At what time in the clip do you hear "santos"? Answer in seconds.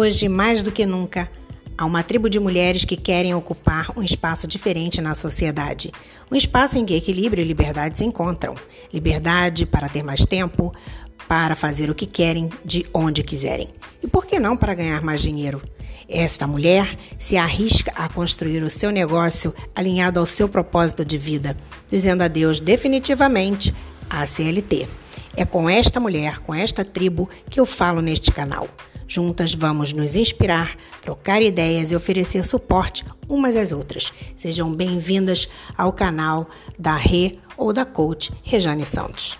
38.84-39.38